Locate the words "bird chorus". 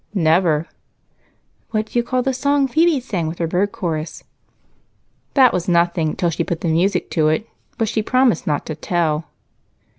3.45-4.23